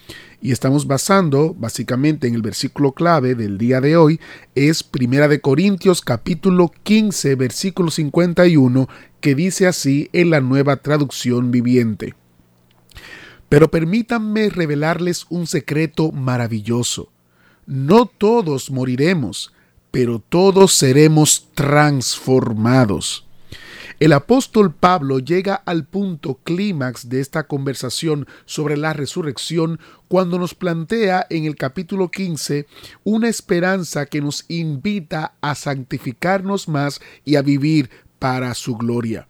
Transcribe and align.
y 0.44 0.52
estamos 0.52 0.86
basando 0.86 1.54
básicamente 1.54 2.28
en 2.28 2.36
el 2.36 2.42
versículo 2.42 2.92
clave 2.92 3.34
del 3.34 3.58
día 3.58 3.80
de 3.80 3.96
hoy, 3.96 4.20
es 4.56 4.84
Primera 4.84 5.30
de 5.30 5.40
Corintios 5.40 6.02
capítulo 6.02 6.70
15 6.84 7.36
versículo 7.36 7.90
51 7.90 8.90
que 9.22 9.36
dice 9.36 9.68
así 9.68 10.10
en 10.12 10.32
la 10.32 10.42
nueva 10.42 10.76
traducción 10.76 11.50
viviente. 11.50 12.14
Pero 13.48 13.72
permítanme 13.72 14.50
revelarles 14.50 15.28
un 15.30 15.48
secreto 15.48 16.12
maravilloso. 16.12 17.10
No 17.66 18.06
todos 18.06 18.70
moriremos, 18.70 19.54
pero 19.94 20.18
todos 20.18 20.74
seremos 20.74 21.50
transformados. 21.54 23.28
El 24.00 24.14
apóstol 24.14 24.74
Pablo 24.74 25.20
llega 25.20 25.54
al 25.54 25.86
punto 25.86 26.40
clímax 26.44 27.10
de 27.10 27.20
esta 27.20 27.44
conversación 27.44 28.28
sobre 28.46 28.76
la 28.76 28.94
resurrección 28.94 29.80
cuando 30.08 30.40
nos 30.40 30.56
plantea 30.56 31.28
en 31.30 31.46
el 31.46 31.56
capítulo 31.56 32.10
15 32.10 32.66
una 33.04 33.30
esperanza 33.30 34.08
que 34.08 34.20
nos 34.20 34.46
invita 34.48 35.36
a 35.42 35.54
santificarnos 35.54 36.68
más 36.68 37.00
y 37.24 37.36
a 37.36 37.44
vivir 37.44 37.92
para 38.18 38.56
su 38.56 38.76
gloria. 38.76 39.28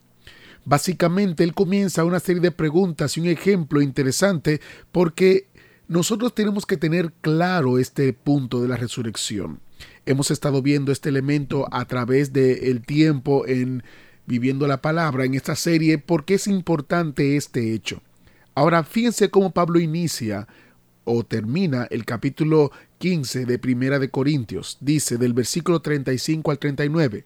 Básicamente 0.64 1.44
él 1.44 1.53
comienza 1.53 2.06
una 2.06 2.22
serie 2.22 2.41
de 2.41 2.52
preguntas 2.52 3.17
y 3.17 3.19
un 3.19 3.28
ejemplo 3.28 3.81
interesante 3.81 4.61
porque 4.94 5.47
nosotros 5.89 6.34
tenemos 6.34 6.66
que 6.66 6.78
tener 6.78 7.11
claro 7.19 7.80
este 7.80 8.14
punto 8.14 8.61
de 8.61 8.69
la 8.69 8.78
resurrección. 8.78 9.59
Hemos 10.06 10.31
estado 10.31 10.62
viendo 10.62 10.92
este 10.92 11.09
elemento 11.09 11.67
a 11.72 11.86
través 11.86 12.34
del 12.34 12.81
tiempo 12.81 13.48
en 13.48 13.84
viviendo 14.25 14.67
la 14.67 14.81
palabra 14.81 15.25
en 15.25 15.34
esta 15.34 15.56
serie 15.56 15.98
porque 15.98 16.36
es 16.36 16.48
importante 16.48 17.36
este 17.36 17.73
hecho. 17.73 18.02
Ahora 18.56 18.84
fíjense 18.84 19.30
cómo 19.30 19.52
Pablo 19.52 19.80
inicia 19.80 20.48
o 21.06 21.23
termina 21.23 21.88
el 21.90 22.06
capítulo 22.06 22.72
15 23.00 23.45
de 23.45 23.59
Primera 23.59 24.00
de 24.00 24.09
Corintios. 24.09 24.78
Dice 24.80 25.18
del 25.18 25.34
versículo 25.34 25.81
35 25.81 26.52
al 26.52 26.59
39. 26.59 27.25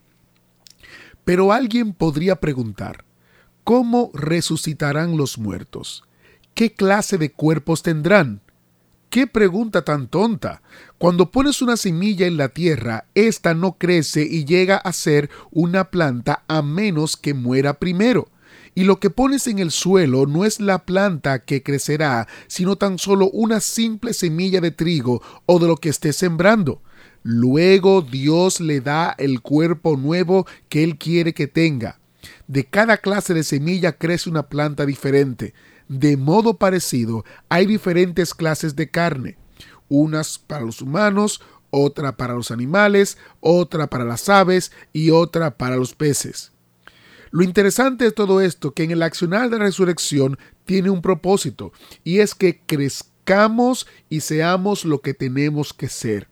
Pero 1.23 1.51
alguien 1.51 1.93
podría 1.93 2.37
preguntar, 2.37 3.03
¿cómo 3.63 4.11
resucitarán 4.13 5.17
los 5.17 5.37
muertos? 5.37 6.05
¿Qué 6.53 6.73
clase 6.73 7.17
de 7.17 7.31
cuerpos 7.31 7.83
tendrán? 7.83 8.41
¡Qué 9.09 9.25
pregunta 9.25 9.83
tan 9.83 10.07
tonta! 10.09 10.61
Cuando 10.97 11.31
pones 11.31 11.61
una 11.61 11.77
semilla 11.77 12.27
en 12.27 12.35
la 12.35 12.49
tierra, 12.49 13.05
ésta 13.15 13.53
no 13.53 13.77
crece 13.77 14.23
y 14.23 14.43
llega 14.43 14.75
a 14.77 14.91
ser 14.91 15.29
una 15.49 15.91
planta 15.91 16.43
a 16.47 16.61
menos 16.61 17.15
que 17.15 17.33
muera 17.33 17.79
primero. 17.79 18.27
Y 18.75 18.83
lo 18.83 18.99
que 18.99 19.09
pones 19.09 19.47
en 19.47 19.59
el 19.59 19.71
suelo 19.71 20.25
no 20.25 20.43
es 20.43 20.59
la 20.59 20.85
planta 20.85 21.39
que 21.39 21.63
crecerá, 21.63 22.27
sino 22.47 22.75
tan 22.75 22.99
solo 22.99 23.29
una 23.31 23.61
simple 23.61 24.13
semilla 24.13 24.59
de 24.59 24.71
trigo 24.71 25.21
o 25.45 25.57
de 25.57 25.67
lo 25.67 25.77
que 25.77 25.89
estés 25.89 26.17
sembrando. 26.17 26.81
Luego 27.23 28.01
Dios 28.01 28.59
le 28.59 28.81
da 28.81 29.15
el 29.17 29.41
cuerpo 29.41 29.95
nuevo 29.97 30.45
que 30.69 30.83
Él 30.83 30.97
quiere 30.97 31.33
que 31.33 31.47
tenga. 31.47 31.99
De 32.47 32.65
cada 32.65 32.97
clase 32.97 33.33
de 33.33 33.43
semilla 33.43 33.91
crece 33.91 34.29
una 34.29 34.47
planta 34.47 34.85
diferente. 34.85 35.53
De 35.89 36.15
modo 36.17 36.55
parecido, 36.55 37.25
hay 37.49 37.65
diferentes 37.65 38.33
clases 38.33 38.75
de 38.75 38.89
carne, 38.89 39.37
unas 39.89 40.39
para 40.39 40.65
los 40.65 40.81
humanos, 40.81 41.41
otra 41.69 42.15
para 42.15 42.33
los 42.33 42.51
animales, 42.51 43.17
otra 43.41 43.87
para 43.87 44.05
las 44.05 44.29
aves 44.29 44.71
y 44.93 45.11
otra 45.11 45.57
para 45.57 45.75
los 45.75 45.93
peces. 45.93 46.51
Lo 47.31 47.43
interesante 47.43 48.05
de 48.05 48.11
todo 48.11 48.39
esto 48.39 48.71
que 48.71 48.83
en 48.83 48.91
el 48.91 49.03
accionar 49.03 49.49
de 49.49 49.57
la 49.57 49.65
resurrección 49.65 50.37
tiene 50.65 50.89
un 50.89 51.01
propósito 51.01 51.73
y 52.03 52.19
es 52.19 52.33
que 52.33 52.61
crezcamos 52.65 53.87
y 54.09 54.21
seamos 54.21 54.85
lo 54.85 55.01
que 55.01 55.13
tenemos 55.13 55.73
que 55.73 55.89
ser. 55.89 56.29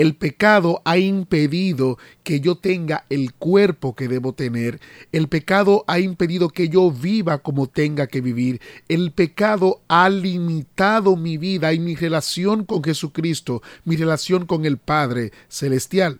El 0.00 0.14
pecado 0.14 0.80
ha 0.86 0.96
impedido 0.96 1.98
que 2.22 2.40
yo 2.40 2.56
tenga 2.56 3.04
el 3.10 3.34
cuerpo 3.34 3.94
que 3.94 4.08
debo 4.08 4.32
tener. 4.32 4.80
El 5.12 5.28
pecado 5.28 5.84
ha 5.88 5.98
impedido 5.98 6.48
que 6.48 6.70
yo 6.70 6.90
viva 6.90 7.36
como 7.36 7.66
tenga 7.66 8.06
que 8.06 8.22
vivir. 8.22 8.62
El 8.88 9.12
pecado 9.12 9.82
ha 9.88 10.08
limitado 10.08 11.16
mi 11.16 11.36
vida 11.36 11.74
y 11.74 11.80
mi 11.80 11.96
relación 11.96 12.64
con 12.64 12.82
Jesucristo, 12.82 13.60
mi 13.84 13.96
relación 13.96 14.46
con 14.46 14.64
el 14.64 14.78
Padre 14.78 15.32
Celestial. 15.48 16.18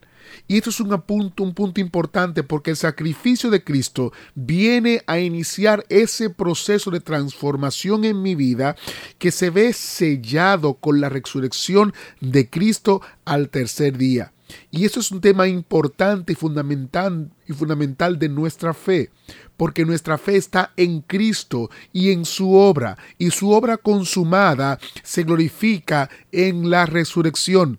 Y 0.49 0.57
esto 0.57 0.71
es 0.71 0.81
un 0.81 0.89
punto, 1.03 1.43
un 1.43 1.55
punto 1.55 1.81
importante 1.81 2.43
porque 2.43 2.71
el 2.71 2.77
sacrificio 2.77 3.51
de 3.51 3.63
Cristo 3.65 4.13
viene 4.35 5.03
a 5.07 5.19
iniciar 5.19 5.85
ese 5.89 6.31
proceso 6.31 6.91
de 6.91 7.01
transformación 7.01 8.05
en 8.05 8.23
mi 8.23 8.35
vida 8.35 8.77
que 9.19 9.31
se 9.31 9.51
ve 9.51 9.73
sellado 9.73 10.75
con 10.75 11.01
la 11.01 11.09
resurrección 11.09 11.93
de 12.21 12.49
Cristo 12.49 13.01
al 13.25 13.49
tercer 13.49 13.97
día. 13.97 14.33
Y 14.71 14.85
eso 14.85 15.01
es 15.01 15.11
un 15.11 15.21
tema 15.21 15.49
importante 15.49 16.33
y 16.33 16.37
fundamental, 16.37 17.31
y 17.47 17.53
fundamental 17.53 18.19
de 18.19 18.29
nuestra 18.29 18.75
fe, 18.75 19.11
porque 19.57 19.85
nuestra 19.85 20.19
fe 20.19 20.37
está 20.37 20.73
en 20.77 21.03
Cristo 21.03 21.71
y 21.93 22.11
en 22.11 22.25
su 22.25 22.55
obra, 22.55 22.97
y 23.19 23.31
su 23.31 23.51
obra 23.51 23.77
consumada 23.77 24.79
se 25.03 25.23
glorifica 25.23 26.11
en 26.33 26.71
la 26.71 26.87
resurrección. 26.87 27.79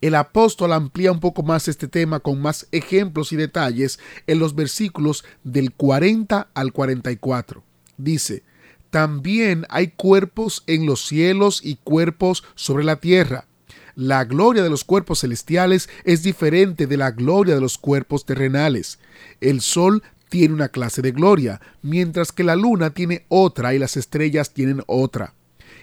El 0.00 0.14
apóstol 0.14 0.72
amplía 0.72 1.12
un 1.12 1.20
poco 1.20 1.42
más 1.42 1.68
este 1.68 1.86
tema 1.86 2.20
con 2.20 2.40
más 2.40 2.66
ejemplos 2.72 3.32
y 3.32 3.36
detalles 3.36 3.98
en 4.26 4.38
los 4.38 4.54
versículos 4.54 5.24
del 5.44 5.72
40 5.72 6.48
al 6.54 6.72
44. 6.72 7.62
Dice, 7.98 8.42
también 8.88 9.66
hay 9.68 9.88
cuerpos 9.88 10.64
en 10.66 10.86
los 10.86 11.06
cielos 11.06 11.60
y 11.62 11.76
cuerpos 11.76 12.44
sobre 12.54 12.82
la 12.82 12.96
tierra. 12.96 13.46
La 13.94 14.24
gloria 14.24 14.62
de 14.62 14.70
los 14.70 14.84
cuerpos 14.84 15.20
celestiales 15.20 15.90
es 16.04 16.22
diferente 16.22 16.86
de 16.86 16.96
la 16.96 17.10
gloria 17.10 17.54
de 17.54 17.60
los 17.60 17.76
cuerpos 17.76 18.24
terrenales. 18.24 18.98
El 19.42 19.60
sol 19.60 20.02
tiene 20.30 20.54
una 20.54 20.70
clase 20.70 21.02
de 21.02 21.12
gloria, 21.12 21.60
mientras 21.82 22.32
que 22.32 22.44
la 22.44 22.56
luna 22.56 22.90
tiene 22.90 23.26
otra 23.28 23.74
y 23.74 23.78
las 23.78 23.98
estrellas 23.98 24.54
tienen 24.54 24.82
otra 24.86 25.34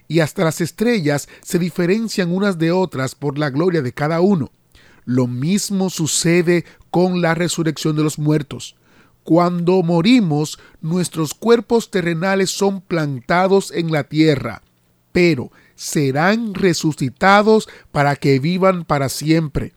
y 0.08 0.20
hasta 0.22 0.44
las 0.44 0.62
estrellas 0.62 1.28
se 1.42 1.60
diferencian 1.60 2.34
unas 2.34 2.58
de 2.58 2.72
otras 2.72 3.16
por 3.16 3.38
la 3.38 3.50
gloria 3.50 3.82
de 3.82 3.94
cada 3.94 4.22
uno. 4.22 4.52
Lo 5.06 5.28
mismo 5.28 5.90
sucede 5.90 6.66
con 6.92 7.22
la 7.22 7.36
resurrección 7.36 7.96
de 7.96 8.04
los 8.04 8.20
muertos. 8.20 8.76
Cuando 9.24 9.84
morimos, 9.84 10.60
nuestros 10.82 11.34
cuerpos 11.34 11.92
terrenales 11.92 12.50
son 12.50 12.82
plantados 12.82 13.72
en 13.72 13.92
la 13.92 14.06
tierra, 14.06 14.62
pero 15.12 15.52
serán 15.76 16.54
resucitados 16.54 17.68
para 17.92 18.16
que 18.16 18.40
vivan 18.40 18.86
para 18.86 19.10
siempre. 19.10 19.74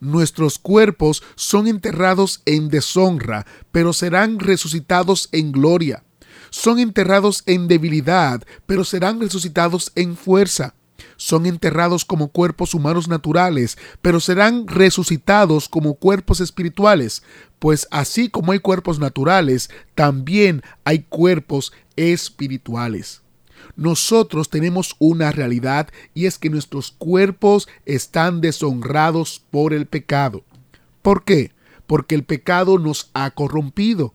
Nuestros 0.00 0.58
cuerpos 0.58 1.22
son 1.34 1.66
enterrados 1.66 2.42
en 2.44 2.68
deshonra, 2.68 3.46
pero 3.72 3.92
serán 3.92 4.38
resucitados 4.38 5.28
en 5.32 5.52
gloria 5.52 6.02
son 6.50 6.78
enterrados 6.78 7.42
en 7.46 7.68
debilidad, 7.68 8.42
pero 8.66 8.84
serán 8.84 9.20
resucitados 9.20 9.92
en 9.94 10.16
fuerza. 10.16 10.74
Son 11.16 11.46
enterrados 11.46 12.04
como 12.04 12.28
cuerpos 12.28 12.74
humanos 12.74 13.08
naturales, 13.08 13.78
pero 14.02 14.20
serán 14.20 14.66
resucitados 14.66 15.68
como 15.68 15.94
cuerpos 15.94 16.40
espirituales, 16.40 17.22
pues 17.58 17.88
así 17.90 18.28
como 18.28 18.52
hay 18.52 18.58
cuerpos 18.58 18.98
naturales, 18.98 19.70
también 19.94 20.62
hay 20.84 21.00
cuerpos 21.00 21.72
espirituales. 21.96 23.22
Nosotros 23.76 24.48
tenemos 24.48 24.96
una 24.98 25.32
realidad 25.32 25.88
y 26.14 26.26
es 26.26 26.38
que 26.38 26.50
nuestros 26.50 26.90
cuerpos 26.90 27.68
están 27.84 28.40
deshonrados 28.40 29.42
por 29.50 29.74
el 29.74 29.86
pecado. 29.86 30.44
¿Por 31.02 31.24
qué? 31.24 31.52
Porque 31.86 32.14
el 32.14 32.24
pecado 32.24 32.78
nos 32.78 33.10
ha 33.14 33.30
corrompido. 33.30 34.14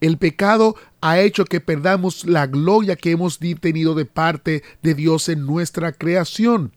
El 0.00 0.18
pecado 0.18 0.76
ha 1.00 1.20
hecho 1.20 1.44
que 1.44 1.60
perdamos 1.60 2.24
la 2.24 2.46
gloria 2.46 2.96
que 2.96 3.10
hemos 3.10 3.38
tenido 3.38 3.94
de 3.94 4.04
parte 4.04 4.62
de 4.82 4.94
Dios 4.94 5.28
en 5.28 5.46
nuestra 5.46 5.92
creación 5.92 6.72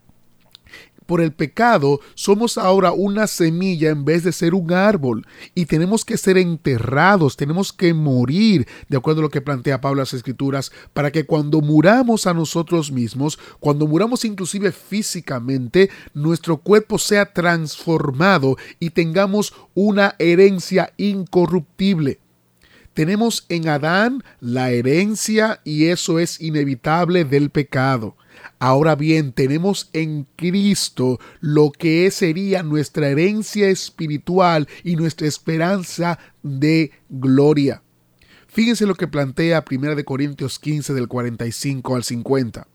por 1.11 1.19
el 1.19 1.33
pecado, 1.33 1.99
somos 2.15 2.57
ahora 2.57 2.93
una 2.93 3.27
semilla 3.27 3.89
en 3.89 4.05
vez 4.05 4.23
de 4.23 4.31
ser 4.31 4.53
un 4.53 4.71
árbol 4.71 5.27
y 5.53 5.65
tenemos 5.65 6.05
que 6.05 6.15
ser 6.15 6.37
enterrados, 6.37 7.35
tenemos 7.35 7.73
que 7.73 7.93
morir, 7.93 8.65
de 8.87 8.95
acuerdo 8.95 9.19
a 9.19 9.23
lo 9.23 9.29
que 9.29 9.41
plantea 9.41 9.81
Pablo 9.81 9.99
las 9.99 10.13
Escrituras, 10.13 10.71
para 10.93 11.11
que 11.11 11.25
cuando 11.25 11.59
muramos 11.59 12.27
a 12.27 12.33
nosotros 12.33 12.93
mismos, 12.93 13.37
cuando 13.59 13.87
muramos 13.87 14.23
inclusive 14.23 14.71
físicamente, 14.71 15.89
nuestro 16.13 16.55
cuerpo 16.55 16.97
sea 16.97 17.33
transformado 17.33 18.55
y 18.79 18.91
tengamos 18.91 19.53
una 19.73 20.15
herencia 20.17 20.93
incorruptible. 20.95 22.20
Tenemos 23.01 23.47
en 23.49 23.67
Adán 23.67 24.23
la 24.39 24.69
herencia 24.69 25.59
y 25.63 25.85
eso 25.85 26.19
es 26.19 26.39
inevitable 26.39 27.25
del 27.25 27.49
pecado. 27.49 28.15
Ahora 28.59 28.95
bien, 28.95 29.31
tenemos 29.31 29.89
en 29.93 30.27
Cristo 30.35 31.19
lo 31.39 31.71
que 31.71 32.11
sería 32.11 32.61
nuestra 32.61 33.09
herencia 33.09 33.69
espiritual 33.69 34.67
y 34.83 34.97
nuestra 34.97 35.25
esperanza 35.25 36.19
de 36.43 36.91
gloria. 37.09 37.81
Fíjense 38.47 38.85
lo 38.85 38.93
que 38.93 39.07
plantea 39.07 39.65
1 39.67 40.05
Corintios 40.05 40.59
15 40.59 40.93
del 40.93 41.07
45 41.07 41.95
al 41.95 42.03
50. 42.03 42.67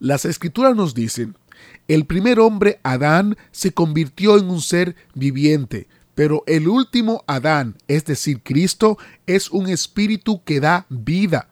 Las 0.00 0.26
escrituras 0.26 0.76
nos 0.76 0.92
dicen, 0.94 1.34
el 1.88 2.04
primer 2.04 2.40
hombre, 2.40 2.78
Adán, 2.82 3.38
se 3.52 3.72
convirtió 3.72 4.38
en 4.38 4.50
un 4.50 4.60
ser 4.60 4.96
viviente, 5.14 5.88
pero 6.14 6.44
el 6.46 6.68
último 6.68 7.24
Adán, 7.26 7.76
es 7.88 8.04
decir, 8.04 8.40
Cristo, 8.42 8.98
es 9.26 9.50
un 9.50 9.68
espíritu 9.68 10.42
que 10.44 10.60
da 10.60 10.86
vida. 10.88 11.48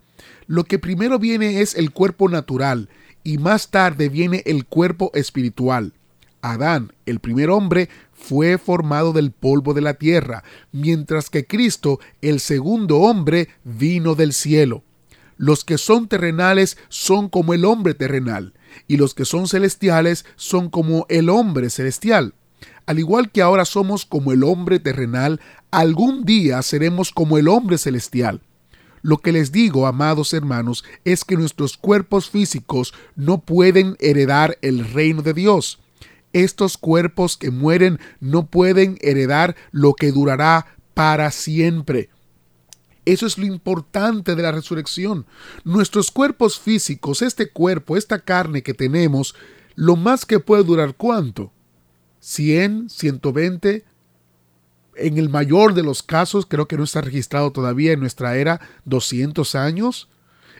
Lo 0.47 0.65
que 0.65 0.79
primero 0.79 1.19
viene 1.19 1.61
es 1.61 1.75
el 1.75 1.91
cuerpo 1.91 2.29
natural, 2.29 2.89
y 3.25 3.39
más 3.39 3.71
tarde 3.71 4.09
viene 4.09 4.43
el 4.47 4.65
cuerpo 4.67 5.11
espiritual. 5.15 5.95
Adán, 6.41 6.93
el 7.07 7.21
primer 7.21 7.51
hombre, 7.51 7.89
fue 8.13 8.59
formado 8.59 9.13
del 9.13 9.31
polvo 9.31 9.75
de 9.75 9.81
la 9.81 9.95
tierra, 9.95 10.45
mientras 10.73 11.31
que 11.31 11.47
Cristo, 11.47 12.01
el 12.21 12.41
segundo 12.41 12.99
hombre, 12.99 13.49
vino 13.65 14.15
del 14.15 14.33
cielo. 14.33 14.83
Los 15.37 15.65
que 15.65 15.79
son 15.79 16.09
terrenales 16.09 16.77
son 16.89 17.29
como 17.29 17.55
el 17.55 17.65
hombre 17.65 17.95
terrenal, 17.95 18.55
y 18.87 18.97
los 18.97 19.15
que 19.15 19.25
son 19.25 19.49
celestiales 19.49 20.25
son 20.37 20.69
como 20.69 21.07
el 21.09 21.29
hombre 21.29 21.71
celestial. 21.71 22.35
Al 22.87 22.99
igual 22.99 23.31
que 23.31 23.43
ahora 23.43 23.65
somos 23.65 24.05
como 24.05 24.33
el 24.33 24.43
hombre 24.43 24.81
terrenal, 24.81 25.41
algún 25.71 26.25
día 26.25 26.61
seremos 26.63 27.13
como 27.13 27.39
el 27.39 27.49
hombre 27.49 27.79
celestial. 27.79 28.41
Lo 29.03 29.19
que 29.19 29.33
les 29.33 29.51
digo, 29.51 29.87
amados 29.87 30.33
hermanos, 30.33 30.85
es 31.05 31.25
que 31.25 31.37
nuestros 31.37 31.77
cuerpos 31.77 32.31
físicos 32.31 32.95
no 33.17 33.41
pueden 33.41 33.97
heredar 33.99 34.59
el 34.63 34.93
reino 34.93 35.23
de 35.23 35.33
Dios. 35.33 35.81
Estos 36.33 36.79
cuerpos 36.79 37.37
que 37.37 37.51
mueren 37.51 37.99
no 38.21 38.47
pueden 38.47 38.99
heredar 39.01 39.57
lo 39.71 39.95
que 39.95 40.13
durará 40.13 40.67
para 40.95 41.31
siempre. 41.31 42.11
Eso 43.05 43.27
es 43.27 43.37
lo 43.39 43.45
importante 43.45 44.37
de 44.37 44.43
la 44.43 44.53
resurrección. 44.53 45.27
Nuestros 45.65 46.11
cuerpos 46.13 46.61
físicos, 46.61 47.23
este 47.23 47.51
cuerpo, 47.51 47.97
esta 47.97 48.21
carne 48.21 48.63
que 48.63 48.75
tenemos, 48.75 49.35
lo 49.75 49.97
más 49.97 50.25
que 50.25 50.39
puede 50.39 50.63
durar 50.63 50.95
cuánto? 50.95 51.53
100, 52.23 52.89
120, 52.89 53.85
en 54.95 55.19
el 55.19 55.29
mayor 55.29 55.75
de 55.75 55.83
los 55.83 56.05
casos, 56.05 56.47
creo 56.47 56.69
que 56.69 56.77
no 56.77 56.85
está 56.85 57.01
registrado 57.01 57.51
todavía 57.51 57.93
en 57.93 58.01
nuestra 58.01 58.37
era 58.37 58.61
200 58.85 59.57
años. 59.57 60.09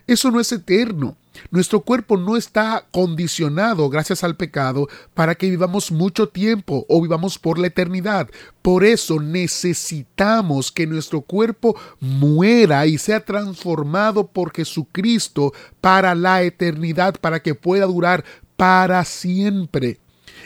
Eso 0.05 0.29
no 0.29 0.41
es 0.41 0.51
eterno. 0.51 1.15
Nuestro 1.51 1.79
cuerpo 1.79 2.17
no 2.17 2.35
está 2.35 2.85
condicionado 2.91 3.89
gracias 3.89 4.25
al 4.25 4.35
pecado 4.35 4.89
para 5.13 5.35
que 5.35 5.49
vivamos 5.49 5.89
mucho 5.89 6.27
tiempo 6.27 6.85
o 6.89 7.01
vivamos 7.01 7.39
por 7.39 7.57
la 7.57 7.67
eternidad. 7.67 8.29
Por 8.61 8.83
eso 8.83 9.21
necesitamos 9.21 10.69
que 10.69 10.85
nuestro 10.85 11.21
cuerpo 11.21 11.79
muera 12.01 12.85
y 12.85 12.97
sea 12.97 13.23
transformado 13.23 14.27
por 14.27 14.53
Jesucristo 14.53 15.53
para 15.79 16.13
la 16.13 16.43
eternidad, 16.43 17.15
para 17.21 17.41
que 17.41 17.55
pueda 17.55 17.85
durar 17.85 18.25
para 18.57 19.05
siempre. 19.05 20.02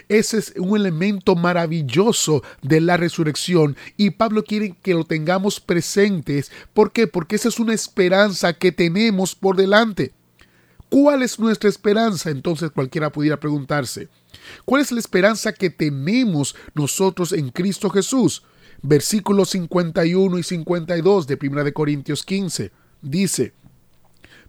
Ese 0.10 0.38
es 0.38 0.54
un 0.58 0.76
elemento 0.78 1.36
maravilloso 1.36 2.44
de 2.62 2.82
la 2.82 2.98
resurrección 2.98 3.76
y 3.96 4.12
Pablo 4.12 4.44
quiere 4.44 4.76
que 4.82 4.94
lo 4.94 5.04
tengamos 5.04 5.60
presentes. 5.60 6.52
¿Por 6.74 6.92
qué? 6.92 7.08
Porque 7.08 7.36
esa 7.36 7.50
es 7.50 7.60
una 7.60 7.74
esperanza 7.74 8.54
que 8.54 8.72
tenemos 8.72 9.36
por 9.36 9.56
delante. 9.56 10.14
¿Cuál 10.90 11.22
es 11.22 11.38
nuestra 11.38 11.70
esperanza? 11.70 12.30
Entonces 12.30 12.72
cualquiera 12.72 13.12
pudiera 13.12 13.40
preguntarse. 13.40 14.08
¿Cuál 14.66 14.82
es 14.82 14.92
la 14.92 15.00
esperanza 15.00 15.52
que 15.52 15.70
tenemos 15.70 16.56
nosotros 16.74 17.34
en 17.34 17.50
Cristo 17.50 17.90
Jesús? 17.90 18.44
Versículos 18.82 19.50
51 19.50 20.38
y 20.38 20.44
52 20.44 21.28
de 21.28 21.38
1 21.42 21.64
de 21.64 21.74
Corintios 21.74 22.24
15 22.24 22.72
dice, 23.02 23.54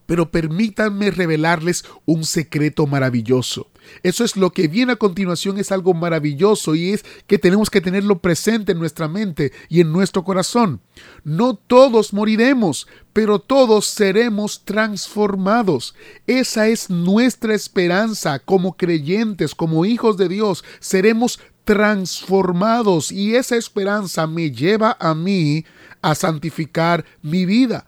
pero 0.08 0.30
permítanme 0.30 1.10
revelarles 1.10 1.84
un 2.06 2.24
secreto 2.24 2.86
maravilloso. 2.86 3.68
Eso 4.02 4.24
es 4.24 4.38
lo 4.38 4.54
que 4.54 4.66
viene 4.66 4.92
a 4.92 4.96
continuación, 4.96 5.58
es 5.58 5.70
algo 5.70 5.92
maravilloso 5.92 6.74
y 6.74 6.92
es 6.94 7.04
que 7.26 7.38
tenemos 7.38 7.68
que 7.68 7.82
tenerlo 7.82 8.18
presente 8.18 8.72
en 8.72 8.78
nuestra 8.78 9.06
mente 9.06 9.52
y 9.68 9.82
en 9.82 9.92
nuestro 9.92 10.24
corazón. 10.24 10.80
No 11.24 11.56
todos 11.56 12.14
moriremos, 12.14 12.88
pero 13.12 13.38
todos 13.38 13.84
seremos 13.84 14.64
transformados. 14.64 15.94
Esa 16.26 16.68
es 16.68 16.88
nuestra 16.88 17.54
esperanza 17.54 18.38
como 18.38 18.78
creyentes, 18.78 19.54
como 19.54 19.84
hijos 19.84 20.16
de 20.16 20.30
Dios. 20.30 20.64
Seremos 20.80 21.38
transformados 21.64 23.12
y 23.12 23.34
esa 23.34 23.56
esperanza 23.56 24.26
me 24.26 24.52
lleva 24.52 24.96
a 24.98 25.14
mí 25.14 25.66
a 26.00 26.14
santificar 26.14 27.04
mi 27.20 27.44
vida 27.44 27.87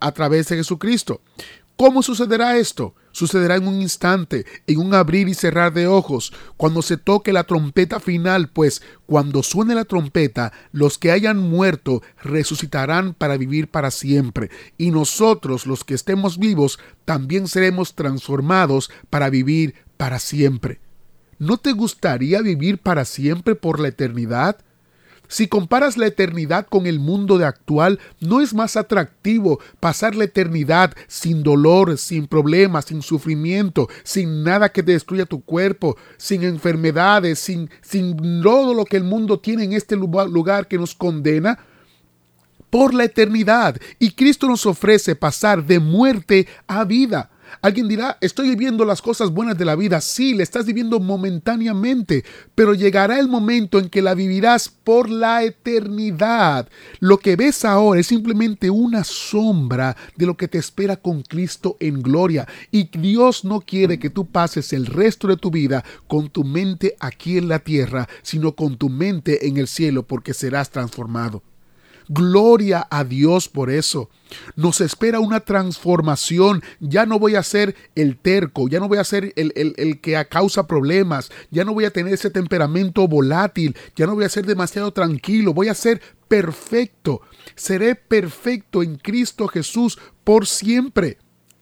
a 0.00 0.12
través 0.12 0.48
de 0.48 0.56
Jesucristo. 0.56 1.20
¿Cómo 1.76 2.02
sucederá 2.02 2.56
esto? 2.56 2.94
Sucederá 3.12 3.56
en 3.56 3.68
un 3.68 3.82
instante, 3.82 4.46
en 4.66 4.78
un 4.78 4.94
abrir 4.94 5.28
y 5.28 5.34
cerrar 5.34 5.74
de 5.74 5.86
ojos, 5.86 6.32
cuando 6.56 6.80
se 6.80 6.96
toque 6.96 7.34
la 7.34 7.44
trompeta 7.44 8.00
final, 8.00 8.48
pues 8.48 8.82
cuando 9.04 9.42
suene 9.42 9.74
la 9.74 9.84
trompeta, 9.84 10.52
los 10.72 10.96
que 10.96 11.10
hayan 11.10 11.38
muerto 11.38 12.02
resucitarán 12.22 13.12
para 13.12 13.36
vivir 13.36 13.68
para 13.70 13.90
siempre, 13.90 14.50
y 14.78 14.90
nosotros, 14.90 15.66
los 15.66 15.84
que 15.84 15.94
estemos 15.94 16.38
vivos, 16.38 16.78
también 17.04 17.46
seremos 17.46 17.94
transformados 17.94 18.90
para 19.10 19.28
vivir 19.28 19.74
para 19.98 20.18
siempre. 20.18 20.80
¿No 21.38 21.58
te 21.58 21.72
gustaría 21.72 22.40
vivir 22.40 22.78
para 22.78 23.04
siempre 23.04 23.54
por 23.54 23.80
la 23.80 23.88
eternidad? 23.88 24.56
Si 25.28 25.48
comparas 25.48 25.96
la 25.96 26.06
eternidad 26.06 26.66
con 26.66 26.86
el 26.86 27.00
mundo 27.00 27.38
de 27.38 27.46
actual, 27.46 27.98
¿no 28.20 28.40
es 28.40 28.54
más 28.54 28.76
atractivo 28.76 29.60
pasar 29.80 30.14
la 30.14 30.24
eternidad 30.24 30.94
sin 31.08 31.42
dolor, 31.42 31.98
sin 31.98 32.26
problemas, 32.26 32.86
sin 32.86 33.02
sufrimiento, 33.02 33.88
sin 34.02 34.44
nada 34.44 34.70
que 34.70 34.82
destruya 34.82 35.26
tu 35.26 35.42
cuerpo, 35.42 35.96
sin 36.16 36.44
enfermedades, 36.44 37.38
sin, 37.38 37.70
sin 37.82 38.42
todo 38.42 38.74
lo 38.74 38.84
que 38.84 38.96
el 38.96 39.04
mundo 39.04 39.38
tiene 39.38 39.64
en 39.64 39.72
este 39.72 39.96
lugar 39.96 40.68
que 40.68 40.78
nos 40.78 40.94
condena? 40.94 41.58
Por 42.70 42.94
la 42.94 43.04
eternidad. 43.04 43.76
Y 43.98 44.12
Cristo 44.12 44.48
nos 44.48 44.66
ofrece 44.66 45.14
pasar 45.14 45.64
de 45.64 45.78
muerte 45.78 46.46
a 46.66 46.84
vida. 46.84 47.30
Alguien 47.62 47.88
dirá, 47.88 48.18
estoy 48.20 48.50
viviendo 48.50 48.84
las 48.84 49.02
cosas 49.02 49.30
buenas 49.30 49.56
de 49.58 49.64
la 49.64 49.76
vida. 49.76 50.00
Sí, 50.00 50.34
le 50.34 50.42
estás 50.42 50.66
viviendo 50.66 51.00
momentáneamente, 51.00 52.24
pero 52.54 52.74
llegará 52.74 53.18
el 53.18 53.28
momento 53.28 53.78
en 53.78 53.88
que 53.88 54.02
la 54.02 54.14
vivirás 54.14 54.68
por 54.68 55.08
la 55.08 55.42
eternidad. 55.44 56.68
Lo 57.00 57.18
que 57.18 57.36
ves 57.36 57.64
ahora 57.64 58.00
es 58.00 58.06
simplemente 58.06 58.70
una 58.70 59.04
sombra 59.04 59.96
de 60.16 60.26
lo 60.26 60.36
que 60.36 60.48
te 60.48 60.58
espera 60.58 60.96
con 60.96 61.22
Cristo 61.22 61.76
en 61.80 62.02
gloria. 62.02 62.46
Y 62.70 62.84
Dios 62.96 63.44
no 63.44 63.60
quiere 63.60 63.98
que 63.98 64.10
tú 64.10 64.26
pases 64.26 64.72
el 64.72 64.86
resto 64.86 65.28
de 65.28 65.36
tu 65.36 65.50
vida 65.50 65.84
con 66.06 66.28
tu 66.28 66.44
mente 66.44 66.96
aquí 67.00 67.38
en 67.38 67.48
la 67.48 67.58
tierra, 67.58 68.08
sino 68.22 68.54
con 68.54 68.76
tu 68.76 68.88
mente 68.88 69.48
en 69.48 69.56
el 69.56 69.68
cielo, 69.68 70.02
porque 70.06 70.34
serás 70.34 70.70
transformado. 70.70 71.42
Gloria 72.08 72.86
a 72.90 73.04
Dios 73.04 73.48
por 73.48 73.70
eso. 73.70 74.10
Nos 74.54 74.80
espera 74.80 75.20
una 75.20 75.40
transformación. 75.40 76.62
Ya 76.80 77.04
no 77.06 77.18
voy 77.18 77.34
a 77.34 77.42
ser 77.42 77.74
el 77.94 78.16
terco, 78.16 78.68
ya 78.68 78.78
no 78.78 78.88
voy 78.88 78.98
a 78.98 79.04
ser 79.04 79.32
el, 79.36 79.52
el, 79.54 80.00
que 80.00 80.24
causa 80.28 80.66
problemas, 80.66 81.30
ya 81.50 81.64
no 81.64 81.74
voy 81.74 81.84
a 81.84 81.92
tener 81.92 82.14
ese 82.14 82.30
temperamento 82.30 83.08
volátil, 83.08 83.76
ya 83.96 84.06
no 84.06 84.14
voy 84.14 84.24
a 84.24 84.28
ser 84.28 84.46
demasiado 84.46 84.92
tranquilo, 84.92 85.52
voy 85.52 85.68
a 85.68 85.74
ser 85.74 86.00
perfecto. 86.28 87.22
Seré 87.54 87.94
perfecto 87.94 88.82
en 88.82 88.96
Cristo 88.96 89.48
Jesús 89.48 89.98
por 90.22 90.46
siempre. 90.46 91.18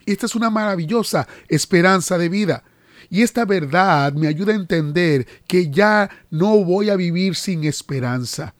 Esta 0.06 0.26
es 0.26 0.34
una 0.34 0.50
maravillosa 0.50 1.26
esperanza 1.48 2.18
de 2.18 2.28
vida. 2.28 2.64
Y 3.10 3.22
esta 3.22 3.44
verdad 3.44 4.12
me 4.14 4.26
ayuda 4.26 4.52
a 4.52 4.56
entender 4.56 5.26
que 5.46 5.70
ya 5.70 6.10
no 6.30 6.64
voy 6.64 6.90
a 6.90 6.96
vivir 6.96 7.34
sin 7.34 7.64
esperanza. 7.64 8.54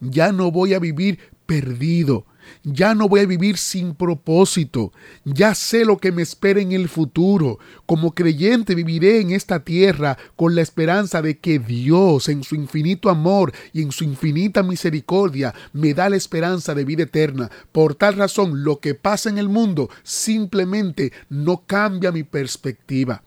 Ya 0.00 0.32
no 0.32 0.50
voy 0.50 0.74
a 0.74 0.78
vivir 0.78 1.18
perdido. 1.46 2.26
Ya 2.62 2.94
no 2.94 3.08
voy 3.08 3.20
a 3.20 3.26
vivir 3.26 3.56
sin 3.56 3.94
propósito. 3.94 4.92
Ya 5.24 5.54
sé 5.54 5.84
lo 5.84 5.98
que 5.98 6.12
me 6.12 6.22
espera 6.22 6.60
en 6.60 6.72
el 6.72 6.88
futuro. 6.88 7.58
Como 7.86 8.12
creyente 8.12 8.74
viviré 8.74 9.20
en 9.20 9.30
esta 9.32 9.64
tierra 9.64 10.18
con 10.36 10.54
la 10.54 10.62
esperanza 10.62 11.22
de 11.22 11.38
que 11.38 11.58
Dios, 11.58 12.28
en 12.28 12.44
su 12.44 12.54
infinito 12.54 13.10
amor 13.10 13.52
y 13.72 13.82
en 13.82 13.92
su 13.92 14.04
infinita 14.04 14.62
misericordia, 14.62 15.54
me 15.72 15.94
da 15.94 16.08
la 16.08 16.16
esperanza 16.16 16.74
de 16.74 16.84
vida 16.84 17.04
eterna. 17.04 17.50
Por 17.72 17.94
tal 17.94 18.14
razón, 18.14 18.62
lo 18.64 18.80
que 18.80 18.94
pasa 18.94 19.28
en 19.28 19.38
el 19.38 19.48
mundo 19.48 19.90
simplemente 20.02 21.12
no 21.28 21.64
cambia 21.66 22.12
mi 22.12 22.22
perspectiva. 22.22 23.22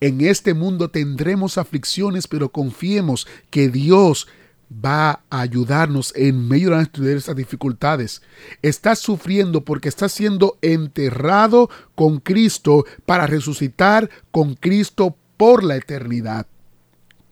En 0.00 0.20
este 0.20 0.52
mundo 0.52 0.90
tendremos 0.90 1.58
aflicciones, 1.58 2.26
pero 2.26 2.50
confiemos 2.50 3.28
que 3.50 3.68
Dios 3.68 4.26
va 4.72 5.22
a 5.30 5.40
ayudarnos 5.40 6.12
en 6.16 6.48
medio 6.48 6.70
de 6.70 7.16
estas 7.16 7.36
dificultades. 7.36 8.22
Estás 8.62 8.98
sufriendo 8.98 9.64
porque 9.64 9.88
estás 9.88 10.12
siendo 10.12 10.58
enterrado 10.62 11.70
con 11.94 12.20
Cristo 12.20 12.84
para 13.06 13.26
resucitar 13.26 14.08
con 14.30 14.54
Cristo 14.54 15.16
por 15.36 15.64
la 15.64 15.76
eternidad. 15.76 16.46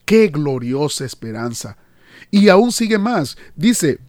Qué 0.05 0.27
gloriosa 0.27 1.05
esperanza. 1.05 1.77
Y 2.29 2.49
aún 2.49 2.71
sigue 2.71 2.97
más. 2.97 3.37
Dice, 3.55 3.99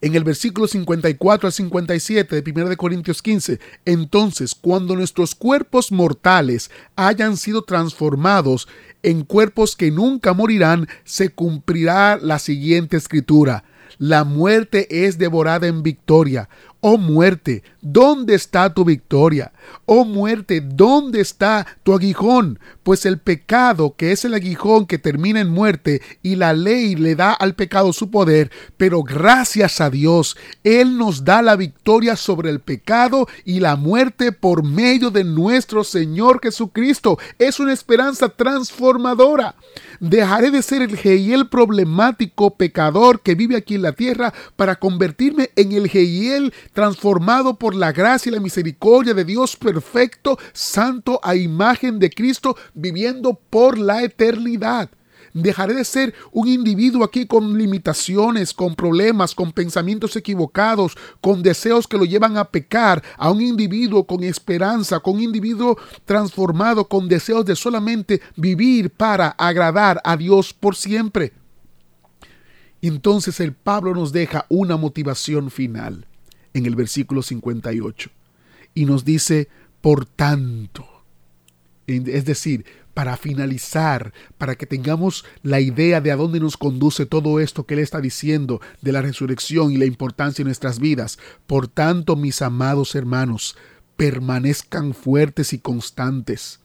en 0.00 0.14
el 0.14 0.24
versículo 0.24 0.66
54 0.66 1.46
al 1.46 1.52
57 1.52 2.42
de 2.42 2.50
1 2.50 2.68
de 2.68 2.76
Corintios 2.76 3.22
15, 3.22 3.60
entonces 3.84 4.54
cuando 4.54 4.96
nuestros 4.96 5.34
cuerpos 5.34 5.92
mortales 5.92 6.70
hayan 6.96 7.36
sido 7.36 7.62
transformados 7.62 8.68
en 9.02 9.22
cuerpos 9.22 9.76
que 9.76 9.90
nunca 9.90 10.32
morirán, 10.32 10.88
se 11.04 11.30
cumplirá 11.30 12.16
la 12.16 12.38
siguiente 12.38 12.96
escritura. 12.96 13.64
La 13.98 14.24
muerte 14.24 15.06
es 15.06 15.18
devorada 15.18 15.66
en 15.66 15.82
victoria. 15.82 16.48
Oh 16.86 16.98
muerte, 16.98 17.62
¿dónde 17.80 18.34
está 18.34 18.74
tu 18.74 18.84
victoria? 18.84 19.52
Oh 19.86 20.04
muerte, 20.04 20.60
¿dónde 20.60 21.22
está 21.22 21.66
tu 21.82 21.94
aguijón? 21.94 22.58
Pues 22.82 23.06
el 23.06 23.16
pecado, 23.16 23.94
que 23.96 24.12
es 24.12 24.26
el 24.26 24.34
aguijón 24.34 24.84
que 24.84 24.98
termina 24.98 25.40
en 25.40 25.48
muerte, 25.48 26.02
y 26.22 26.36
la 26.36 26.52
ley 26.52 26.94
le 26.94 27.14
da 27.14 27.32
al 27.32 27.54
pecado 27.54 27.94
su 27.94 28.10
poder, 28.10 28.50
pero 28.76 29.02
gracias 29.02 29.80
a 29.80 29.88
Dios, 29.88 30.36
Él 30.62 30.98
nos 30.98 31.24
da 31.24 31.40
la 31.40 31.56
victoria 31.56 32.16
sobre 32.16 32.50
el 32.50 32.60
pecado 32.60 33.28
y 33.46 33.60
la 33.60 33.76
muerte 33.76 34.32
por 34.32 34.62
medio 34.62 35.10
de 35.10 35.24
nuestro 35.24 35.84
Señor 35.84 36.40
Jesucristo. 36.42 37.18
Es 37.38 37.60
una 37.60 37.72
esperanza 37.72 38.28
transformadora. 38.28 39.54
Dejaré 40.00 40.50
de 40.50 40.60
ser 40.60 40.82
el 40.82 40.98
Geiel 40.98 41.48
problemático 41.48 42.56
pecador 42.56 43.22
que 43.22 43.34
vive 43.34 43.56
aquí 43.56 43.76
en 43.76 43.82
la 43.82 43.92
tierra 43.92 44.34
para 44.56 44.76
convertirme 44.76 45.50
en 45.56 45.72
el 45.72 45.88
Geiel 45.88 46.52
transformado 46.74 47.54
por 47.54 47.74
la 47.74 47.92
gracia 47.92 48.28
y 48.28 48.34
la 48.34 48.40
misericordia 48.40 49.14
de 49.14 49.24
Dios 49.24 49.56
perfecto, 49.56 50.38
santo, 50.52 51.20
a 51.22 51.34
imagen 51.36 51.98
de 51.98 52.10
Cristo, 52.10 52.56
viviendo 52.74 53.34
por 53.48 53.78
la 53.78 54.02
eternidad. 54.02 54.90
Dejaré 55.32 55.74
de 55.74 55.84
ser 55.84 56.14
un 56.30 56.46
individuo 56.46 57.02
aquí 57.02 57.26
con 57.26 57.58
limitaciones, 57.58 58.52
con 58.52 58.76
problemas, 58.76 59.34
con 59.34 59.52
pensamientos 59.52 60.14
equivocados, 60.14 60.96
con 61.20 61.42
deseos 61.42 61.88
que 61.88 61.98
lo 61.98 62.04
llevan 62.04 62.36
a 62.36 62.44
pecar, 62.44 63.02
a 63.16 63.30
un 63.30 63.40
individuo 63.40 64.04
con 64.04 64.22
esperanza, 64.22 65.00
con 65.00 65.14
un 65.14 65.22
individuo 65.22 65.76
transformado, 66.04 66.86
con 66.86 67.08
deseos 67.08 67.44
de 67.44 67.56
solamente 67.56 68.20
vivir 68.36 68.90
para 68.90 69.30
agradar 69.30 70.00
a 70.04 70.16
Dios 70.16 70.52
por 70.52 70.76
siempre. 70.76 71.32
Entonces 72.80 73.40
el 73.40 73.54
Pablo 73.54 73.92
nos 73.92 74.12
deja 74.12 74.46
una 74.48 74.76
motivación 74.76 75.50
final 75.50 76.06
en 76.54 76.66
el 76.66 76.76
versículo 76.76 77.22
58. 77.22 78.10
Y 78.74 78.86
nos 78.86 79.04
dice, 79.04 79.48
por 79.80 80.06
tanto, 80.06 80.86
es 81.86 82.24
decir, 82.24 82.64
para 82.94 83.16
finalizar, 83.16 84.12
para 84.38 84.54
que 84.54 84.66
tengamos 84.66 85.24
la 85.42 85.60
idea 85.60 86.00
de 86.00 86.12
a 86.12 86.16
dónde 86.16 86.40
nos 86.40 86.56
conduce 86.56 87.06
todo 87.06 87.40
esto 87.40 87.66
que 87.66 87.74
Él 87.74 87.80
está 87.80 88.00
diciendo 88.00 88.60
de 88.80 88.92
la 88.92 89.02
resurrección 89.02 89.72
y 89.72 89.76
la 89.76 89.84
importancia 89.84 90.42
en 90.42 90.46
nuestras 90.46 90.78
vidas. 90.78 91.18
Por 91.46 91.68
tanto, 91.68 92.16
mis 92.16 92.40
amados 92.40 92.94
hermanos, 92.94 93.56
permanezcan 93.96 94.94
fuertes 94.94 95.52
y 95.52 95.58
constantes. 95.58 96.60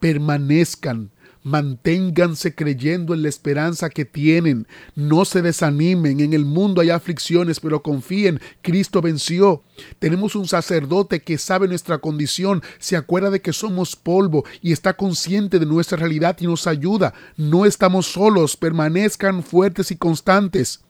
Permanezcan 0.00 1.10
Manténganse 1.44 2.54
creyendo 2.54 3.14
en 3.14 3.22
la 3.22 3.28
esperanza 3.28 3.90
que 3.90 4.04
tienen. 4.04 4.68
No 4.94 5.24
se 5.24 5.42
desanimen. 5.42 6.20
En 6.20 6.34
el 6.34 6.44
mundo 6.44 6.80
hay 6.80 6.90
aflicciones, 6.90 7.58
pero 7.58 7.82
confíen. 7.82 8.40
Cristo 8.62 9.02
venció. 9.02 9.64
Tenemos 9.98 10.36
un 10.36 10.46
sacerdote 10.46 11.20
que 11.20 11.38
sabe 11.38 11.66
nuestra 11.66 11.98
condición, 11.98 12.62
se 12.78 12.96
acuerda 12.96 13.30
de 13.30 13.40
que 13.40 13.52
somos 13.52 13.96
polvo 13.96 14.44
y 14.60 14.70
está 14.70 14.94
consciente 14.94 15.58
de 15.58 15.66
nuestra 15.66 15.98
realidad 15.98 16.36
y 16.38 16.46
nos 16.46 16.68
ayuda. 16.68 17.12
No 17.36 17.66
estamos 17.66 18.06
solos. 18.06 18.56
Permanezcan 18.56 19.42
fuertes 19.42 19.90
y 19.90 19.96
constantes. 19.96 20.80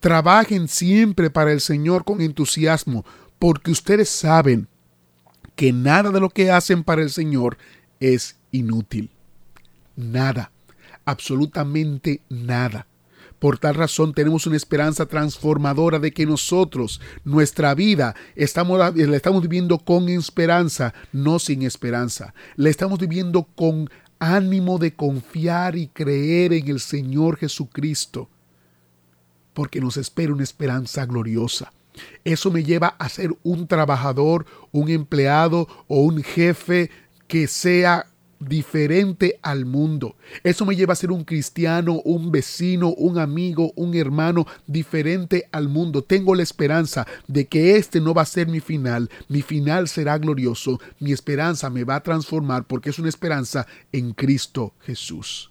Trabajen 0.00 0.66
siempre 0.66 1.30
para 1.30 1.52
el 1.52 1.60
Señor 1.60 2.04
con 2.04 2.20
entusiasmo, 2.20 3.04
porque 3.38 3.70
ustedes 3.70 4.08
saben 4.08 4.66
que 5.54 5.72
nada 5.72 6.10
de 6.10 6.18
lo 6.18 6.28
que 6.28 6.50
hacen 6.50 6.82
para 6.82 7.02
el 7.02 7.10
Señor 7.10 7.56
es 8.00 8.34
inútil 8.50 9.10
nada, 9.96 10.52
absolutamente 11.04 12.22
nada. 12.28 12.86
Por 13.38 13.58
tal 13.58 13.74
razón 13.74 14.14
tenemos 14.14 14.46
una 14.46 14.56
esperanza 14.56 15.06
transformadora 15.06 15.98
de 15.98 16.12
que 16.12 16.26
nosotros, 16.26 17.00
nuestra 17.24 17.74
vida, 17.74 18.14
estamos, 18.36 18.78
la 18.78 19.16
estamos 19.16 19.42
viviendo 19.42 19.78
con 19.78 20.08
esperanza, 20.08 20.94
no 21.10 21.40
sin 21.40 21.62
esperanza. 21.62 22.34
La 22.54 22.70
estamos 22.70 23.00
viviendo 23.00 23.42
con 23.56 23.90
ánimo 24.20 24.78
de 24.78 24.94
confiar 24.94 25.74
y 25.74 25.88
creer 25.88 26.52
en 26.52 26.68
el 26.68 26.78
Señor 26.78 27.36
Jesucristo, 27.36 28.28
porque 29.54 29.80
nos 29.80 29.96
espera 29.96 30.32
una 30.32 30.44
esperanza 30.44 31.04
gloriosa. 31.04 31.72
Eso 32.22 32.52
me 32.52 32.62
lleva 32.62 32.94
a 33.00 33.08
ser 33.08 33.36
un 33.42 33.66
trabajador, 33.66 34.46
un 34.70 34.88
empleado 34.88 35.66
o 35.88 36.02
un 36.02 36.22
jefe 36.22 36.90
que 37.26 37.48
sea 37.48 38.06
diferente 38.48 39.38
al 39.42 39.64
mundo. 39.64 40.16
Eso 40.42 40.66
me 40.66 40.76
lleva 40.76 40.92
a 40.92 40.96
ser 40.96 41.10
un 41.10 41.24
cristiano, 41.24 42.00
un 42.04 42.30
vecino, 42.30 42.88
un 42.94 43.18
amigo, 43.18 43.72
un 43.76 43.94
hermano 43.94 44.46
diferente 44.66 45.48
al 45.52 45.68
mundo. 45.68 46.02
Tengo 46.02 46.34
la 46.34 46.42
esperanza 46.42 47.06
de 47.28 47.46
que 47.46 47.76
este 47.76 48.00
no 48.00 48.14
va 48.14 48.22
a 48.22 48.26
ser 48.26 48.48
mi 48.48 48.60
final. 48.60 49.10
Mi 49.28 49.42
final 49.42 49.88
será 49.88 50.18
glorioso. 50.18 50.80
Mi 50.98 51.12
esperanza 51.12 51.70
me 51.70 51.84
va 51.84 51.96
a 51.96 52.02
transformar 52.02 52.66
porque 52.66 52.90
es 52.90 52.98
una 52.98 53.08
esperanza 53.08 53.66
en 53.92 54.12
Cristo 54.12 54.74
Jesús. 54.80 55.50